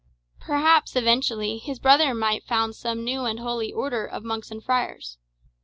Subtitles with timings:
[0.39, 5.19] Perhaps, eventually, his brother might found some new and holy order of monks and friars.